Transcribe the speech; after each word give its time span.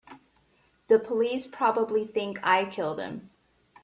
The 0.87 0.97
police 0.97 1.45
probably 1.45 2.07
think 2.07 2.39
I 2.41 2.65
killed 2.65 2.99
him. 2.99 3.29